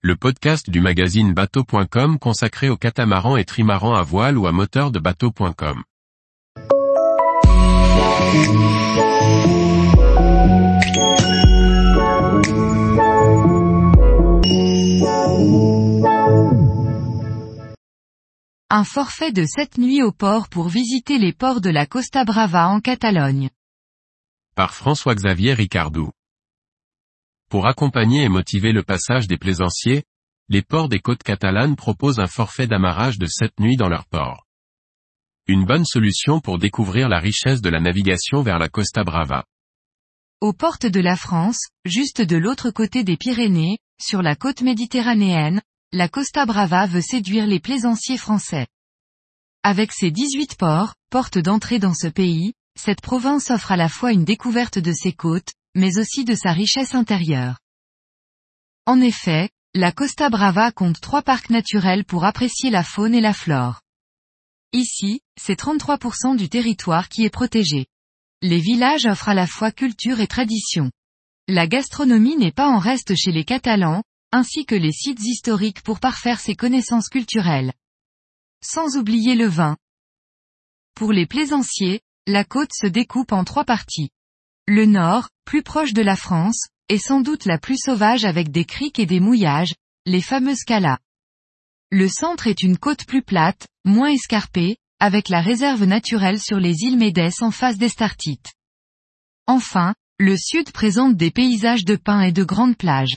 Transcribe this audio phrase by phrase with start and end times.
[0.00, 4.92] le podcast du magazine bateau.com consacré aux catamarans et trimarans à voile ou à moteur
[4.92, 5.82] de bateau.com.
[18.70, 22.68] Un forfait de 7 nuits au port pour visiter les ports de la Costa Brava
[22.68, 23.50] en Catalogne.
[24.54, 26.10] Par François-Xavier Ricardou.
[27.48, 30.04] Pour accompagner et motiver le passage des plaisanciers,
[30.50, 34.44] les ports des côtes catalanes proposent un forfait d'amarrage de 7 nuits dans leur port.
[35.46, 39.46] Une bonne solution pour découvrir la richesse de la navigation vers la Costa Brava.
[40.42, 45.62] Aux portes de la France, juste de l'autre côté des Pyrénées, sur la côte méditerranéenne,
[45.92, 48.66] la Costa Brava veut séduire les plaisanciers français.
[49.62, 54.12] Avec ses 18 ports, portes d'entrée dans ce pays, cette province offre à la fois
[54.12, 57.60] une découverte de ses côtes, mais aussi de sa richesse intérieure.
[58.84, 63.32] En effet, la Costa Brava compte trois parcs naturels pour apprécier la faune et la
[63.32, 63.80] flore.
[64.72, 67.86] Ici, c'est 33% du territoire qui est protégé.
[68.42, 70.90] Les villages offrent à la fois culture et tradition.
[71.46, 74.02] La gastronomie n'est pas en reste chez les Catalans,
[74.32, 77.72] ainsi que les sites historiques pour parfaire ses connaissances culturelles.
[78.64, 79.76] Sans oublier le vin.
[80.96, 84.10] Pour les plaisanciers, la côte se découpe en trois parties.
[84.70, 88.66] Le nord, plus proche de la France, est sans doute la plus sauvage avec des
[88.66, 89.74] criques et des mouillages,
[90.04, 90.98] les fameuses calas.
[91.90, 96.82] Le centre est une côte plus plate, moins escarpée, avec la réserve naturelle sur les
[96.82, 98.44] îles Médès en face d'Estartite.
[99.46, 103.16] Enfin, le sud présente des paysages de pins et de grandes plages.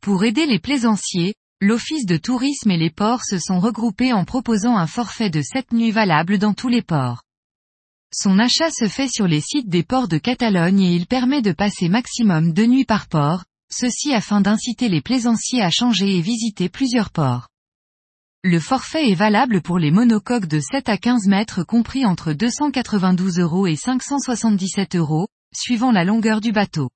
[0.00, 4.76] Pour aider les plaisanciers, l'Office de tourisme et les ports se sont regroupés en proposant
[4.76, 7.23] un forfait de 7 nuits valable dans tous les ports.
[8.16, 11.50] Son achat se fait sur les sites des ports de Catalogne et il permet de
[11.50, 16.68] passer maximum deux nuits par port, ceci afin d'inciter les plaisanciers à changer et visiter
[16.68, 17.48] plusieurs ports.
[18.44, 23.40] Le forfait est valable pour les monocoques de 7 à 15 mètres compris entre 292
[23.40, 26.90] euros et 577 euros, suivant la longueur du bateau.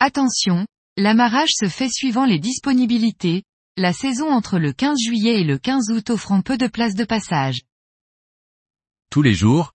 [0.00, 3.42] Attention, l'amarrage se fait suivant les disponibilités,
[3.76, 7.04] la saison entre le 15 juillet et le 15 août offrant peu de places de
[7.04, 7.60] passage.
[9.10, 9.74] Tous les jours,